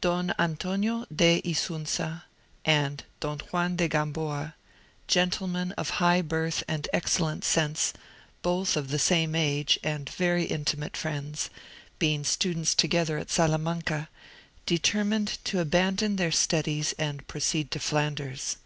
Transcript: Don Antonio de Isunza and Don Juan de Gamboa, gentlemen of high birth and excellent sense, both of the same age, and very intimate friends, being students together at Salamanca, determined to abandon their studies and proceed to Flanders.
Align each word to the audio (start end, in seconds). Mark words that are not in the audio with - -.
Don 0.00 0.34
Antonio 0.40 1.04
de 1.14 1.40
Isunza 1.44 2.24
and 2.64 3.04
Don 3.20 3.38
Juan 3.38 3.76
de 3.76 3.86
Gamboa, 3.86 4.56
gentlemen 5.06 5.70
of 5.78 5.88
high 6.02 6.20
birth 6.20 6.64
and 6.66 6.88
excellent 6.92 7.44
sense, 7.44 7.92
both 8.42 8.76
of 8.76 8.88
the 8.88 8.98
same 8.98 9.36
age, 9.36 9.78
and 9.84 10.10
very 10.10 10.46
intimate 10.46 10.96
friends, 10.96 11.48
being 12.00 12.24
students 12.24 12.74
together 12.74 13.18
at 13.18 13.30
Salamanca, 13.30 14.08
determined 14.66 15.38
to 15.44 15.60
abandon 15.60 16.16
their 16.16 16.32
studies 16.32 16.92
and 16.98 17.24
proceed 17.28 17.70
to 17.70 17.78
Flanders. 17.78 18.56